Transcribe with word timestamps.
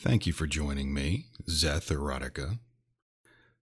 Thank 0.00 0.28
you 0.28 0.32
for 0.32 0.46
joining 0.46 0.94
me, 0.94 1.26
Zeth 1.48 1.90
Erotica, 1.90 2.60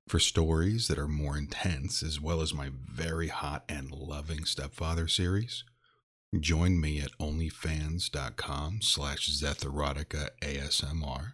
for 0.07 0.19
stories 0.19 0.87
that 0.89 0.99
are 0.99 1.09
more 1.09 1.39
intense, 1.39 2.03
as 2.03 2.21
well 2.21 2.43
as 2.43 2.53
my 2.53 2.71
very 2.71 3.29
hot 3.29 3.65
and 3.71 3.91
loving 3.91 4.45
stepfather 4.45 5.09
series. 5.09 5.65
Join 6.39 6.79
me 6.79 7.01
at 7.01 7.17
onlyfans.com 7.19 8.83
slash 8.83 9.31
Zetherotica 9.31 10.29
ASMR. 10.43 11.33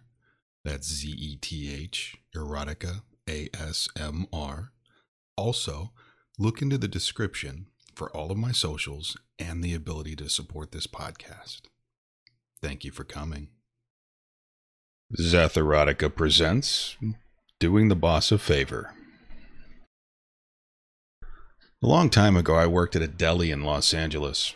That's 0.63 0.87
Z-E-T-H, 0.87 2.15
erotica, 2.33 3.01
A-S-M-R. 3.29 4.71
Also, 5.35 5.91
look 6.39 6.61
into 6.61 6.77
the 6.77 6.87
description 6.87 7.65
for 7.93 8.09
all 8.15 8.31
of 8.31 8.37
my 8.37 8.53
socials 8.53 9.17
and 9.37 9.61
the 9.61 9.73
ability 9.73 10.15
to 10.15 10.29
support 10.29 10.71
this 10.71 10.87
podcast. 10.87 11.63
Thank 12.61 12.85
you 12.85 12.91
for 12.91 13.03
coming. 13.03 13.49
Zeth 15.19 15.53
Erotica 15.53 16.13
presents 16.13 16.97
Doing 17.59 17.87
the 17.87 17.95
Boss 17.95 18.31
a 18.31 18.39
Favor. 18.39 18.95
A 21.83 21.87
long 21.87 22.09
time 22.09 22.35
ago, 22.35 22.55
I 22.55 22.65
worked 22.65 22.95
at 22.95 23.03
a 23.03 23.07
deli 23.07 23.51
in 23.51 23.61
Los 23.61 23.93
Angeles. 23.93 24.55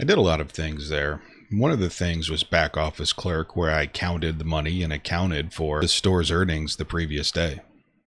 I 0.00 0.02
did 0.02 0.18
a 0.18 0.22
lot 0.22 0.40
of 0.40 0.50
things 0.50 0.88
there. 0.88 1.22
One 1.52 1.70
of 1.70 1.78
the 1.78 1.88
things 1.88 2.28
was 2.28 2.42
back 2.42 2.76
office 2.76 3.12
clerk, 3.12 3.54
where 3.54 3.70
I 3.70 3.86
counted 3.86 4.40
the 4.40 4.44
money 4.44 4.82
and 4.82 4.92
accounted 4.92 5.54
for 5.54 5.82
the 5.82 5.88
store's 5.88 6.32
earnings 6.32 6.74
the 6.74 6.84
previous 6.84 7.30
day. 7.30 7.60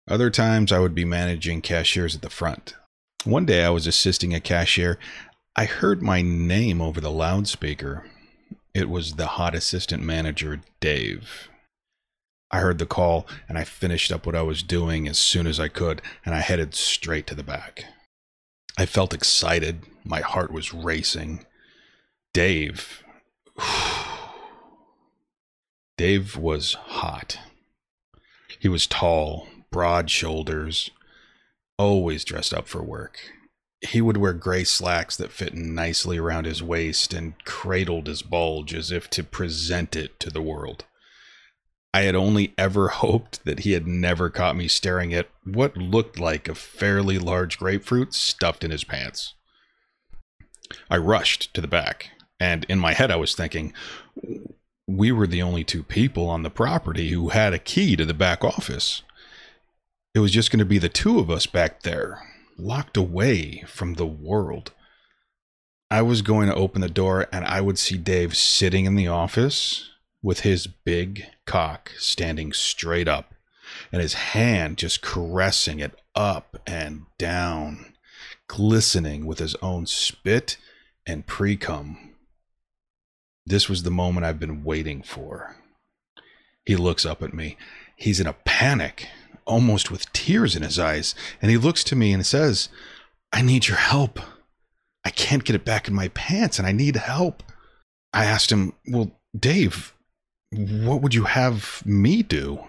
Other 0.08 0.28
times, 0.28 0.72
I 0.72 0.80
would 0.80 0.94
be 0.94 1.04
managing 1.04 1.62
cashiers 1.62 2.16
at 2.16 2.22
the 2.22 2.30
front. 2.30 2.74
One 3.22 3.46
day, 3.46 3.64
I 3.64 3.70
was 3.70 3.86
assisting 3.86 4.34
a 4.34 4.40
cashier. 4.40 4.98
I 5.54 5.66
heard 5.66 6.02
my 6.02 6.20
name 6.20 6.80
over 6.80 7.00
the 7.00 7.12
loudspeaker. 7.12 8.06
It 8.74 8.88
was 8.88 9.12
the 9.12 9.26
hot 9.26 9.54
assistant 9.54 10.02
manager, 10.02 10.62
Dave. 10.80 11.46
I 12.50 12.60
heard 12.60 12.78
the 12.78 12.86
call 12.86 13.26
and 13.48 13.56
I 13.56 13.64
finished 13.64 14.10
up 14.10 14.26
what 14.26 14.34
I 14.34 14.42
was 14.42 14.62
doing 14.62 15.06
as 15.06 15.18
soon 15.18 15.46
as 15.46 15.60
I 15.60 15.68
could 15.68 16.02
and 16.24 16.34
I 16.34 16.40
headed 16.40 16.74
straight 16.74 17.26
to 17.28 17.34
the 17.34 17.42
back. 17.42 17.84
I 18.76 18.86
felt 18.86 19.14
excited. 19.14 19.82
My 20.04 20.20
heart 20.20 20.50
was 20.50 20.74
racing. 20.74 21.46
Dave. 22.32 23.02
Dave 25.96 26.36
was 26.36 26.74
hot. 26.74 27.38
He 28.58 28.68
was 28.68 28.86
tall, 28.86 29.48
broad 29.70 30.10
shoulders, 30.10 30.90
always 31.78 32.24
dressed 32.24 32.54
up 32.54 32.68
for 32.68 32.82
work. 32.82 33.18
He 33.80 34.00
would 34.00 34.16
wear 34.16 34.32
gray 34.32 34.64
slacks 34.64 35.16
that 35.16 35.32
fit 35.32 35.54
nicely 35.54 36.18
around 36.18 36.44
his 36.44 36.62
waist 36.62 37.14
and 37.14 37.42
cradled 37.44 38.06
his 38.06 38.22
bulge 38.22 38.74
as 38.74 38.90
if 38.90 39.08
to 39.10 39.24
present 39.24 39.96
it 39.96 40.18
to 40.20 40.30
the 40.30 40.42
world. 40.42 40.84
I 41.92 42.02
had 42.02 42.14
only 42.14 42.54
ever 42.56 42.88
hoped 43.04 43.44
that 43.44 43.60
he 43.60 43.72
had 43.72 43.86
never 43.86 44.30
caught 44.30 44.56
me 44.56 44.68
staring 44.68 45.12
at 45.12 45.28
what 45.44 45.76
looked 45.76 46.18
like 46.18 46.48
a 46.48 46.54
fairly 46.54 47.18
large 47.18 47.58
grapefruit 47.58 48.14
stuffed 48.14 48.64
in 48.64 48.70
his 48.70 48.84
pants. 48.84 49.34
I 50.88 50.98
rushed 50.98 51.52
to 51.54 51.60
the 51.60 51.68
back, 51.68 52.10
and 52.38 52.64
in 52.68 52.78
my 52.78 52.92
head 52.92 53.10
I 53.10 53.16
was 53.16 53.34
thinking, 53.34 53.72
we 54.86 55.12
were 55.12 55.26
the 55.26 55.42
only 55.42 55.64
two 55.64 55.82
people 55.82 56.28
on 56.28 56.42
the 56.42 56.50
property 56.50 57.10
who 57.10 57.30
had 57.30 57.52
a 57.52 57.58
key 57.58 57.96
to 57.96 58.04
the 58.04 58.14
back 58.14 58.44
office. 58.44 59.02
It 60.14 60.20
was 60.20 60.32
just 60.32 60.50
going 60.50 60.58
to 60.60 60.64
be 60.64 60.78
the 60.78 60.88
two 60.88 61.18
of 61.18 61.30
us 61.30 61.46
back 61.46 61.82
there, 61.82 62.22
locked 62.56 62.96
away 62.96 63.64
from 63.66 63.94
the 63.94 64.06
world. 64.06 64.72
I 65.90 66.02
was 66.02 66.22
going 66.22 66.48
to 66.48 66.54
open 66.54 66.80
the 66.80 66.88
door 66.88 67.26
and 67.32 67.44
I 67.44 67.60
would 67.60 67.78
see 67.78 67.96
Dave 67.96 68.36
sitting 68.36 68.84
in 68.84 68.94
the 68.94 69.08
office 69.08 69.90
with 70.22 70.40
his 70.40 70.66
big 70.66 71.24
cock 71.46 71.92
standing 71.98 72.52
straight 72.52 73.08
up 73.08 73.34
and 73.92 74.02
his 74.02 74.14
hand 74.14 74.78
just 74.78 75.02
caressing 75.02 75.80
it 75.80 75.98
up 76.14 76.60
and 76.66 77.06
down, 77.18 77.94
glistening 78.48 79.26
with 79.26 79.38
his 79.38 79.54
own 79.56 79.86
spit 79.86 80.56
and 81.06 81.26
pre 81.26 81.56
cum. 81.56 82.14
This 83.46 83.68
was 83.68 83.82
the 83.82 83.90
moment 83.90 84.26
I've 84.26 84.40
been 84.40 84.64
waiting 84.64 85.02
for. 85.02 85.56
He 86.64 86.76
looks 86.76 87.06
up 87.06 87.22
at 87.22 87.34
me. 87.34 87.56
He's 87.96 88.20
in 88.20 88.26
a 88.26 88.36
panic, 88.44 89.08
almost 89.44 89.90
with 89.90 90.12
tears 90.12 90.54
in 90.54 90.62
his 90.62 90.78
eyes, 90.78 91.14
and 91.40 91.50
he 91.50 91.56
looks 91.56 91.82
to 91.84 91.96
me 91.96 92.12
and 92.12 92.24
says, 92.24 92.68
I 93.32 93.42
need 93.42 93.68
your 93.68 93.78
help. 93.78 94.20
I 95.04 95.10
can't 95.10 95.44
get 95.44 95.56
it 95.56 95.64
back 95.64 95.88
in 95.88 95.94
my 95.94 96.08
pants 96.08 96.58
and 96.58 96.66
I 96.66 96.72
need 96.72 96.96
help. 96.96 97.42
I 98.12 98.24
asked 98.24 98.52
him, 98.52 98.74
Well, 98.86 99.12
Dave, 99.38 99.94
what 100.50 101.02
would 101.02 101.14
you 101.14 101.24
have 101.24 101.82
me 101.84 102.22
do? 102.22 102.64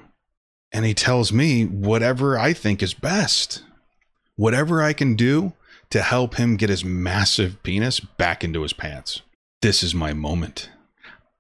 And 0.71 0.85
he 0.85 0.93
tells 0.93 1.33
me 1.33 1.65
whatever 1.65 2.37
I 2.37 2.53
think 2.53 2.81
is 2.81 2.93
best. 2.93 3.63
Whatever 4.35 4.81
I 4.81 4.93
can 4.93 5.15
do 5.15 5.53
to 5.89 6.01
help 6.01 6.35
him 6.35 6.55
get 6.55 6.69
his 6.69 6.85
massive 6.85 7.61
penis 7.63 7.99
back 7.99 8.43
into 8.43 8.61
his 8.61 8.73
pants. 8.73 9.21
This 9.61 9.83
is 9.83 9.93
my 9.93 10.13
moment. 10.13 10.69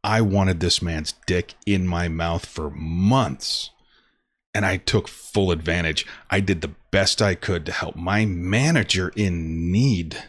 I 0.03 0.21
wanted 0.21 0.59
this 0.59 0.81
man's 0.81 1.13
dick 1.25 1.53
in 1.65 1.87
my 1.87 2.07
mouth 2.07 2.45
for 2.45 2.69
months. 2.69 3.69
And 4.53 4.65
I 4.65 4.77
took 4.77 5.07
full 5.07 5.51
advantage. 5.51 6.05
I 6.29 6.41
did 6.41 6.61
the 6.61 6.75
best 6.91 7.21
I 7.21 7.35
could 7.35 7.65
to 7.65 7.71
help 7.71 7.95
my 7.95 8.25
manager 8.25 9.13
in 9.15 9.71
need. 9.71 10.21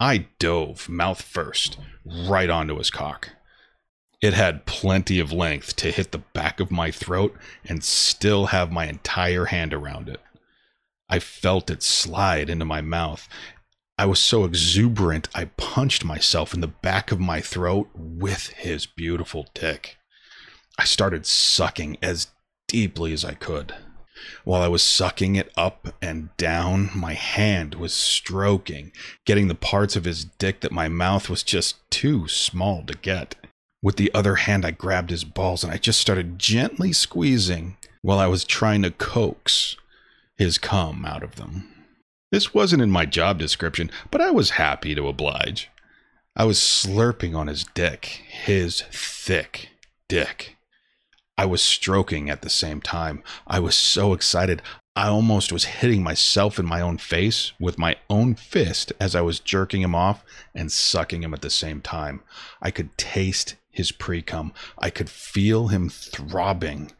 I 0.00 0.26
dove 0.38 0.88
mouth 0.88 1.22
first 1.22 1.78
right 2.04 2.50
onto 2.50 2.76
his 2.78 2.90
cock. 2.90 3.30
It 4.22 4.32
had 4.34 4.66
plenty 4.66 5.18
of 5.20 5.32
length 5.32 5.76
to 5.76 5.90
hit 5.90 6.12
the 6.12 6.18
back 6.18 6.58
of 6.58 6.70
my 6.70 6.90
throat 6.90 7.36
and 7.64 7.84
still 7.84 8.46
have 8.46 8.72
my 8.72 8.86
entire 8.86 9.46
hand 9.46 9.74
around 9.74 10.08
it. 10.08 10.20
I 11.08 11.18
felt 11.18 11.70
it 11.70 11.82
slide 11.82 12.48
into 12.48 12.64
my 12.64 12.80
mouth. 12.80 13.28
I 13.98 14.06
was 14.06 14.18
so 14.18 14.44
exuberant, 14.44 15.28
I 15.34 15.46
punched 15.56 16.04
myself 16.04 16.52
in 16.52 16.60
the 16.60 16.66
back 16.66 17.12
of 17.12 17.20
my 17.20 17.40
throat 17.40 17.88
with 17.94 18.48
his 18.48 18.86
beautiful 18.86 19.46
dick. 19.54 19.96
I 20.78 20.84
started 20.84 21.24
sucking 21.26 21.96
as 22.02 22.28
deeply 22.68 23.12
as 23.12 23.24
I 23.24 23.34
could. 23.34 23.74
While 24.44 24.62
I 24.62 24.68
was 24.68 24.82
sucking 24.82 25.36
it 25.36 25.52
up 25.56 25.94
and 26.02 26.34
down, 26.36 26.90
my 26.94 27.14
hand 27.14 27.74
was 27.74 27.94
stroking, 27.94 28.92
getting 29.24 29.48
the 29.48 29.54
parts 29.54 29.94
of 29.94 30.04
his 30.04 30.24
dick 30.24 30.60
that 30.60 30.72
my 30.72 30.88
mouth 30.88 31.28
was 31.28 31.42
just 31.42 31.88
too 31.90 32.26
small 32.28 32.82
to 32.84 32.94
get. 32.94 33.34
With 33.82 33.96
the 33.96 34.12
other 34.14 34.36
hand, 34.36 34.64
I 34.64 34.70
grabbed 34.70 35.10
his 35.10 35.24
balls 35.24 35.62
and 35.62 35.72
I 35.72 35.76
just 35.76 36.00
started 36.00 36.38
gently 36.38 36.92
squeezing 36.92 37.76
while 38.02 38.18
I 38.18 38.26
was 38.26 38.44
trying 38.44 38.82
to 38.82 38.90
coax 38.90 39.76
his 40.36 40.58
cum 40.58 41.04
out 41.04 41.22
of 41.22 41.36
them. 41.36 41.72
This 42.30 42.52
wasn't 42.52 42.82
in 42.82 42.90
my 42.90 43.06
job 43.06 43.38
description, 43.38 43.90
but 44.10 44.20
I 44.20 44.30
was 44.30 44.50
happy 44.50 44.94
to 44.94 45.08
oblige. 45.08 45.70
I 46.34 46.44
was 46.44 46.58
slurping 46.58 47.36
on 47.36 47.46
his 47.46 47.64
dick, 47.74 48.04
his 48.28 48.82
thick 48.90 49.70
dick. 50.08 50.56
I 51.38 51.46
was 51.46 51.62
stroking 51.62 52.30
at 52.30 52.42
the 52.42 52.50
same 52.50 52.80
time. 52.80 53.22
I 53.46 53.60
was 53.60 53.74
so 53.74 54.12
excited. 54.12 54.62
I 54.94 55.08
almost 55.08 55.52
was 55.52 55.64
hitting 55.64 56.02
myself 56.02 56.58
in 56.58 56.66
my 56.66 56.80
own 56.80 56.98
face 56.98 57.52
with 57.60 57.78
my 57.78 57.96
own 58.08 58.34
fist 58.34 58.92
as 58.98 59.14
I 59.14 59.20
was 59.20 59.40
jerking 59.40 59.82
him 59.82 59.94
off 59.94 60.24
and 60.54 60.72
sucking 60.72 61.22
him 61.22 61.34
at 61.34 61.42
the 61.42 61.50
same 61.50 61.82
time. 61.82 62.22
I 62.62 62.70
could 62.70 62.96
taste 62.96 63.56
his 63.76 63.92
pre 63.92 64.22
cum. 64.22 64.52
I 64.78 64.90
could 64.90 65.10
feel 65.10 65.68
him 65.68 65.88
throbbing. 65.88 66.92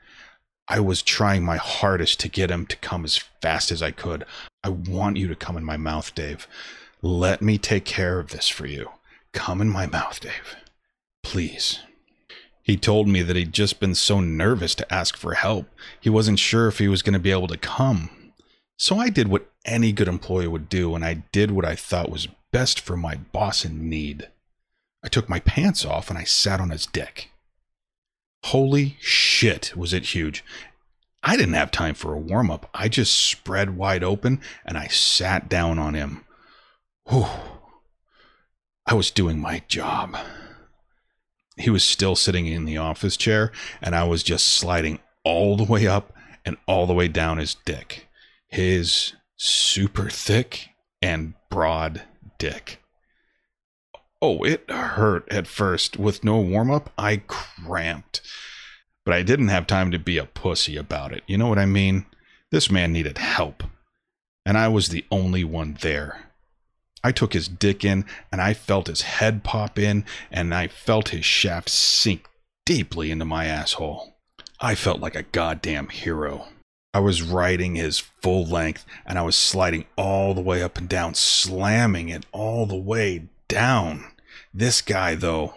I 0.68 0.80
was 0.80 1.02
trying 1.02 1.44
my 1.44 1.56
hardest 1.56 2.18
to 2.20 2.28
get 2.28 2.50
him 2.50 2.66
to 2.66 2.76
come 2.78 3.04
as 3.04 3.22
fast 3.40 3.70
as 3.70 3.82
I 3.82 3.92
could. 3.92 4.24
I 4.64 4.70
want 4.70 5.16
you 5.16 5.28
to 5.28 5.36
come 5.36 5.56
in 5.56 5.64
my 5.64 5.76
mouth, 5.76 6.14
Dave. 6.14 6.48
Let 7.02 7.40
me 7.40 7.56
take 7.56 7.84
care 7.84 8.18
of 8.18 8.30
this 8.30 8.48
for 8.48 8.66
you. 8.66 8.90
Come 9.32 9.60
in 9.60 9.68
my 9.68 9.86
mouth, 9.86 10.18
Dave. 10.20 10.56
Please. 11.22 11.80
He 12.62 12.76
told 12.76 13.06
me 13.06 13.22
that 13.22 13.36
he'd 13.36 13.52
just 13.52 13.78
been 13.78 13.94
so 13.94 14.20
nervous 14.20 14.74
to 14.74 14.92
ask 14.92 15.16
for 15.16 15.34
help. 15.34 15.68
He 16.00 16.10
wasn't 16.10 16.40
sure 16.40 16.66
if 16.66 16.78
he 16.78 16.88
was 16.88 17.02
going 17.02 17.12
to 17.12 17.20
be 17.20 17.30
able 17.30 17.46
to 17.46 17.56
come. 17.56 18.10
So 18.76 18.98
I 18.98 19.08
did 19.08 19.28
what 19.28 19.48
any 19.64 19.92
good 19.92 20.08
employee 20.08 20.48
would 20.48 20.68
do, 20.68 20.96
and 20.96 21.04
I 21.04 21.24
did 21.30 21.52
what 21.52 21.64
I 21.64 21.76
thought 21.76 22.10
was 22.10 22.26
best 22.50 22.80
for 22.80 22.96
my 22.96 23.16
boss 23.16 23.64
in 23.64 23.88
need. 23.88 24.28
I 25.06 25.08
took 25.08 25.28
my 25.28 25.38
pants 25.38 25.84
off 25.84 26.10
and 26.10 26.18
I 26.18 26.24
sat 26.24 26.60
on 26.60 26.70
his 26.70 26.84
dick. 26.84 27.30
Holy 28.46 28.96
shit, 28.98 29.72
was 29.76 29.92
it 29.92 30.16
huge. 30.16 30.44
I 31.22 31.36
didn't 31.36 31.54
have 31.54 31.70
time 31.70 31.94
for 31.94 32.12
a 32.12 32.18
warm 32.18 32.50
up. 32.50 32.68
I 32.74 32.88
just 32.88 33.16
spread 33.16 33.76
wide 33.76 34.02
open 34.02 34.40
and 34.64 34.76
I 34.76 34.88
sat 34.88 35.48
down 35.48 35.78
on 35.78 35.94
him. 35.94 36.24
Whew. 37.08 37.24
I 38.84 38.94
was 38.94 39.12
doing 39.12 39.38
my 39.38 39.62
job. 39.68 40.16
He 41.56 41.70
was 41.70 41.84
still 41.84 42.16
sitting 42.16 42.48
in 42.48 42.64
the 42.64 42.76
office 42.76 43.16
chair, 43.16 43.52
and 43.80 43.94
I 43.94 44.04
was 44.04 44.24
just 44.24 44.46
sliding 44.46 44.98
all 45.22 45.56
the 45.56 45.64
way 45.64 45.86
up 45.86 46.12
and 46.44 46.56
all 46.66 46.86
the 46.86 46.94
way 46.94 47.06
down 47.06 47.38
his 47.38 47.54
dick. 47.64 48.08
His 48.48 49.14
super 49.36 50.10
thick 50.10 50.70
and 51.00 51.34
broad 51.48 52.02
dick. 52.38 52.82
Oh, 54.22 54.42
it 54.44 54.68
hurt 54.70 55.30
at 55.30 55.46
first. 55.46 55.98
With 55.98 56.24
no 56.24 56.40
warm 56.40 56.70
up, 56.70 56.90
I 56.96 57.18
cramped. 57.26 58.22
but 59.04 59.14
I 59.14 59.22
didn't 59.22 59.48
have 59.48 59.66
time 59.68 59.90
to 59.92 59.98
be 59.98 60.18
a 60.18 60.24
pussy 60.24 60.76
about 60.76 61.12
it. 61.12 61.22
You 61.26 61.38
know 61.38 61.46
what 61.46 61.58
I 61.60 61.66
mean? 61.66 62.06
This 62.50 62.70
man 62.70 62.92
needed 62.92 63.18
help, 63.18 63.62
and 64.44 64.58
I 64.58 64.68
was 64.68 64.88
the 64.88 65.04
only 65.10 65.44
one 65.44 65.76
there. 65.80 66.30
I 67.04 67.12
took 67.12 67.32
his 67.32 67.46
dick 67.46 67.84
in, 67.84 68.04
and 68.32 68.40
I 68.40 68.52
felt 68.52 68.88
his 68.88 69.02
head 69.02 69.44
pop 69.44 69.78
in, 69.78 70.04
and 70.30 70.52
I 70.52 70.66
felt 70.68 71.10
his 71.10 71.24
shaft 71.24 71.68
sink 71.68 72.26
deeply 72.64 73.10
into 73.12 73.24
my 73.24 73.46
asshole. 73.46 74.16
I 74.60 74.74
felt 74.74 75.00
like 75.00 75.14
a 75.14 75.22
goddamn 75.22 75.88
hero. 75.88 76.48
I 76.92 77.00
was 77.00 77.22
riding 77.22 77.74
his 77.74 77.98
full 77.98 78.46
length 78.46 78.86
and 79.04 79.18
I 79.18 79.22
was 79.22 79.36
sliding 79.36 79.84
all 79.96 80.32
the 80.32 80.40
way 80.40 80.62
up 80.62 80.78
and 80.78 80.88
down, 80.88 81.14
slamming 81.14 82.08
it 82.08 82.24
all 82.32 82.64
the 82.64 82.74
way 82.74 83.28
down. 83.48 84.04
This 84.52 84.80
guy, 84.80 85.14
though, 85.14 85.54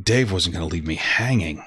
Dave 0.00 0.32
wasn't 0.32 0.54
going 0.54 0.68
to 0.68 0.72
leave 0.72 0.86
me 0.86 0.96
hanging. 0.96 1.62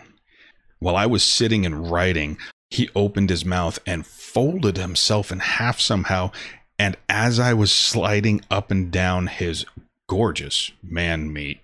While 0.80 0.96
I 0.96 1.06
was 1.06 1.24
sitting 1.24 1.66
and 1.66 1.90
writing, 1.90 2.38
he 2.70 2.90
opened 2.96 3.30
his 3.30 3.46
mouth 3.46 3.80
and 3.86 4.06
folded 4.06 4.78
himself 4.78 5.32
in 5.32 5.40
half 5.40 5.80
somehow. 5.80 6.32
And 6.78 6.98
as 7.10 7.40
I 7.40 7.54
was 7.54 7.72
sliding 7.72 8.42
up 8.52 8.70
and 8.70 8.92
down 8.92 9.28
his 9.28 9.66
gorgeous 10.08 10.72
man 10.84 11.32
meat, 11.32 11.60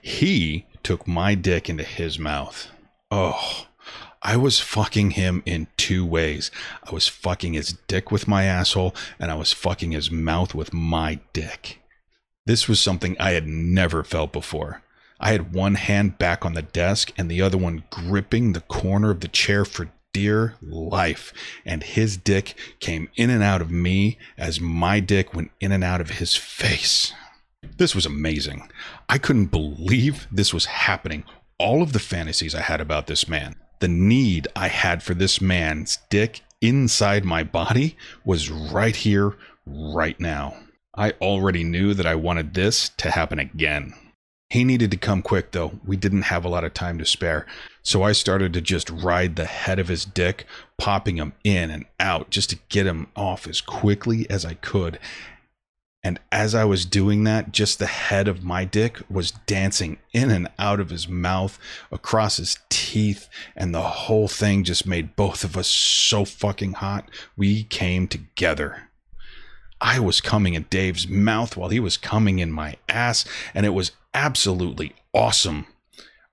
he 0.00 0.66
took 0.82 1.06
my 1.06 1.34
dick 1.34 1.68
into 1.68 1.84
his 1.84 2.18
mouth. 2.18 2.68
Oh, 3.10 3.66
I 4.22 4.36
was 4.36 4.58
fucking 4.58 5.12
him 5.12 5.42
in 5.46 5.68
two 5.76 6.04
ways. 6.04 6.50
I 6.84 6.92
was 6.92 7.08
fucking 7.08 7.54
his 7.54 7.78
dick 7.86 8.10
with 8.10 8.28
my 8.28 8.44
asshole, 8.44 8.94
and 9.18 9.30
I 9.30 9.36
was 9.36 9.52
fucking 9.52 9.92
his 9.92 10.10
mouth 10.10 10.54
with 10.54 10.72
my 10.74 11.20
dick. 11.32 11.80
This 12.48 12.66
was 12.66 12.80
something 12.80 13.14
I 13.20 13.32
had 13.32 13.46
never 13.46 14.02
felt 14.02 14.32
before. 14.32 14.80
I 15.20 15.32
had 15.32 15.52
one 15.52 15.74
hand 15.74 16.16
back 16.16 16.46
on 16.46 16.54
the 16.54 16.62
desk 16.62 17.12
and 17.18 17.30
the 17.30 17.42
other 17.42 17.58
one 17.58 17.84
gripping 17.90 18.54
the 18.54 18.62
corner 18.62 19.10
of 19.10 19.20
the 19.20 19.28
chair 19.28 19.66
for 19.66 19.90
dear 20.14 20.54
life, 20.62 21.34
and 21.66 21.82
his 21.82 22.16
dick 22.16 22.54
came 22.80 23.10
in 23.16 23.28
and 23.28 23.42
out 23.42 23.60
of 23.60 23.70
me 23.70 24.16
as 24.38 24.62
my 24.62 24.98
dick 24.98 25.34
went 25.34 25.50
in 25.60 25.72
and 25.72 25.84
out 25.84 26.00
of 26.00 26.12
his 26.12 26.36
face. 26.36 27.12
This 27.76 27.94
was 27.94 28.06
amazing. 28.06 28.70
I 29.10 29.18
couldn't 29.18 29.50
believe 29.50 30.26
this 30.32 30.54
was 30.54 30.64
happening. 30.64 31.24
All 31.58 31.82
of 31.82 31.92
the 31.92 31.98
fantasies 31.98 32.54
I 32.54 32.62
had 32.62 32.80
about 32.80 33.08
this 33.08 33.28
man, 33.28 33.56
the 33.80 33.88
need 33.88 34.48
I 34.56 34.68
had 34.68 35.02
for 35.02 35.12
this 35.12 35.42
man's 35.42 35.98
dick 36.08 36.40
inside 36.62 37.26
my 37.26 37.44
body 37.44 37.98
was 38.24 38.48
right 38.48 38.96
here, 38.96 39.36
right 39.66 40.18
now. 40.18 40.56
I 40.98 41.12
already 41.20 41.62
knew 41.62 41.94
that 41.94 42.06
I 42.06 42.16
wanted 42.16 42.54
this 42.54 42.88
to 42.96 43.12
happen 43.12 43.38
again. 43.38 43.94
He 44.50 44.64
needed 44.64 44.90
to 44.90 44.96
come 44.96 45.22
quick, 45.22 45.52
though. 45.52 45.78
We 45.86 45.96
didn't 45.96 46.22
have 46.22 46.44
a 46.44 46.48
lot 46.48 46.64
of 46.64 46.74
time 46.74 46.98
to 46.98 47.04
spare. 47.04 47.46
So 47.84 48.02
I 48.02 48.10
started 48.10 48.52
to 48.54 48.60
just 48.60 48.90
ride 48.90 49.36
the 49.36 49.44
head 49.44 49.78
of 49.78 49.86
his 49.86 50.04
dick, 50.04 50.44
popping 50.76 51.16
him 51.16 51.34
in 51.44 51.70
and 51.70 51.84
out 52.00 52.30
just 52.30 52.50
to 52.50 52.58
get 52.68 52.86
him 52.86 53.06
off 53.14 53.46
as 53.46 53.60
quickly 53.60 54.28
as 54.28 54.44
I 54.44 54.54
could. 54.54 54.98
And 56.02 56.18
as 56.32 56.52
I 56.52 56.64
was 56.64 56.84
doing 56.84 57.22
that, 57.24 57.52
just 57.52 57.78
the 57.78 57.86
head 57.86 58.26
of 58.26 58.42
my 58.42 58.64
dick 58.64 59.00
was 59.08 59.30
dancing 59.46 59.98
in 60.12 60.32
and 60.32 60.48
out 60.58 60.80
of 60.80 60.90
his 60.90 61.06
mouth, 61.06 61.60
across 61.92 62.38
his 62.38 62.58
teeth, 62.70 63.28
and 63.54 63.72
the 63.72 63.82
whole 63.82 64.26
thing 64.26 64.64
just 64.64 64.84
made 64.84 65.14
both 65.14 65.44
of 65.44 65.56
us 65.56 65.68
so 65.68 66.24
fucking 66.24 66.72
hot. 66.72 67.08
We 67.36 67.62
came 67.62 68.08
together. 68.08 68.87
I 69.80 70.00
was 70.00 70.20
coming 70.20 70.54
in 70.54 70.64
Dave's 70.64 71.08
mouth 71.08 71.56
while 71.56 71.68
he 71.68 71.80
was 71.80 71.96
coming 71.96 72.38
in 72.38 72.50
my 72.50 72.76
ass, 72.88 73.24
and 73.54 73.64
it 73.64 73.70
was 73.70 73.92
absolutely 74.14 74.94
awesome. 75.12 75.66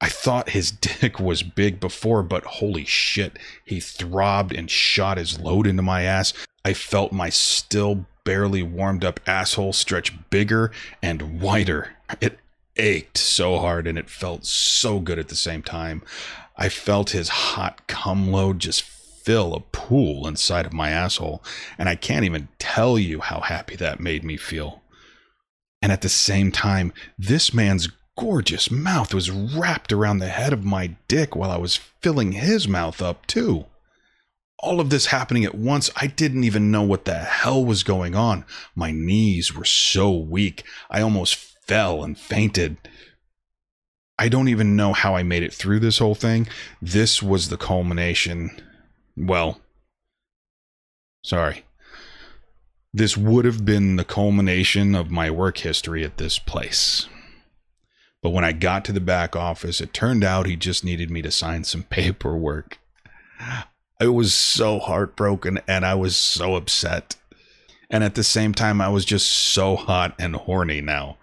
I 0.01 0.09
thought 0.09 0.49
his 0.49 0.71
dick 1.01 1.19
was 1.19 1.43
big 1.43 1.79
before, 1.79 2.23
but 2.23 2.43
holy 2.45 2.85
shit, 2.85 3.37
he 3.63 3.79
throbbed 3.79 4.53
and 4.53 4.69
shot 4.69 5.17
his 5.17 5.39
load 5.39 5.67
into 5.67 5.81
my 5.81 6.03
ass. 6.03 6.33
I 6.63 6.73
felt 6.73 7.11
my 7.11 7.29
still 7.29 8.05
barely 8.23 8.63
warmed 8.63 9.05
up 9.05 9.19
asshole 9.27 9.73
stretch 9.73 10.13
bigger 10.29 10.71
and 11.01 11.39
wider. 11.39 11.95
It 12.19 12.39
ached 12.75 13.17
so 13.17 13.59
hard 13.59 13.87
and 13.87 13.97
it 13.97 14.09
felt 14.09 14.45
so 14.45 14.99
good 14.99 15.19
at 15.19 15.29
the 15.29 15.35
same 15.35 15.61
time. 15.61 16.01
I 16.57 16.69
felt 16.69 17.11
his 17.11 17.29
hot 17.29 17.87
cum 17.87 18.31
load 18.31 18.59
just 18.59 18.81
fill 18.81 19.55
a 19.55 19.59
pool 19.59 20.27
inside 20.27 20.65
of 20.65 20.73
my 20.73 20.91
asshole, 20.91 21.43
and 21.79 21.89
I 21.89 21.95
can't 21.95 22.25
even 22.25 22.47
tell 22.75 22.99
you 22.99 23.21
how 23.21 23.41
happy 23.41 23.75
that 23.77 23.99
made 23.99 24.23
me 24.23 24.37
feel. 24.37 24.81
And 25.81 25.91
at 25.91 26.01
the 26.01 26.09
same 26.09 26.51
time, 26.51 26.93
this 27.17 27.53
man's 27.53 27.89
gorgeous 28.17 28.71
mouth 28.71 29.13
was 29.13 29.31
wrapped 29.31 29.91
around 29.91 30.19
the 30.19 30.27
head 30.27 30.53
of 30.53 30.63
my 30.63 30.95
dick 31.07 31.35
while 31.35 31.51
I 31.51 31.57
was 31.57 31.75
filling 31.75 32.33
his 32.33 32.67
mouth 32.67 33.01
up, 33.01 33.25
too 33.27 33.65
all 34.59 34.79
of 34.79 34.89
this 34.89 35.07
happening 35.07 35.45
at 35.45 35.55
once, 35.55 35.91
I 35.95 36.07
didn't 36.07 36.43
even 36.43 36.71
know 36.71 36.81
what 36.81 37.05
the 37.05 37.19
hell 37.19 37.63
was 37.63 37.83
going 37.83 38.15
on. 38.15 38.45
My 38.73 38.91
knees 38.91 39.53
were 39.53 39.65
so 39.65 40.11
weak, 40.11 40.63
I 40.89 41.01
almost 41.01 41.35
fell 41.35 42.03
and 42.03 42.17
fainted. 42.17 42.77
I 44.17 44.29
don't 44.29 44.47
even 44.47 44.75
know 44.75 44.93
how 44.93 45.15
I 45.15 45.23
made 45.23 45.43
it 45.43 45.53
through 45.53 45.81
this 45.81 45.99
whole 45.99 46.15
thing. 46.15 46.47
This 46.81 47.21
was 47.21 47.49
the 47.49 47.57
culmination. 47.57 48.59
Well, 49.15 49.59
sorry. 51.23 51.63
This 52.97 53.17
would 53.17 53.43
have 53.43 53.65
been 53.65 53.97
the 53.97 54.05
culmination 54.05 54.95
of 54.95 55.11
my 55.11 55.29
work 55.29 55.57
history 55.57 56.05
at 56.05 56.15
this 56.15 56.39
place. 56.39 57.09
But 58.23 58.29
when 58.29 58.45
I 58.45 58.53
got 58.53 58.85
to 58.85 58.93
the 58.93 59.01
back 59.01 59.35
office, 59.35 59.81
it 59.81 59.93
turned 59.93 60.23
out 60.23 60.45
he 60.45 60.55
just 60.55 60.85
needed 60.85 61.11
me 61.11 61.21
to 61.23 61.29
sign 61.29 61.65
some 61.65 61.83
paperwork. 61.89 62.79
I 63.99 64.07
was 64.07 64.33
so 64.33 64.79
heartbroken 64.79 65.59
and 65.67 65.85
I 65.85 65.93
was 65.95 66.15
so 66.15 66.55
upset. 66.55 67.17
And 67.89 68.01
at 68.01 68.15
the 68.15 68.23
same 68.23 68.53
time, 68.53 68.79
I 68.79 68.87
was 68.87 69.03
just 69.03 69.29
so 69.29 69.75
hot 69.75 70.15
and 70.17 70.33
horny 70.33 70.79
now. 70.79 71.17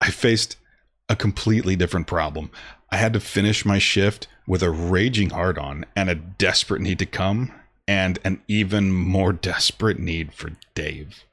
I 0.00 0.10
faced 0.10 0.56
a 1.08 1.14
completely 1.14 1.76
different 1.76 2.08
problem. 2.08 2.50
I 2.90 2.96
had 2.96 3.12
to 3.12 3.20
finish 3.20 3.64
my 3.64 3.78
shift 3.78 4.26
with 4.48 4.64
a 4.64 4.70
raging 4.70 5.30
heart 5.30 5.58
on 5.58 5.86
and 5.94 6.10
a 6.10 6.16
desperate 6.16 6.82
need 6.82 6.98
to 6.98 7.06
come, 7.06 7.52
and 7.88 8.18
an 8.22 8.42
even 8.46 8.92
more 8.92 9.32
desperate 9.32 9.98
need 9.98 10.34
for 10.34 10.52
Dave. 10.74 11.24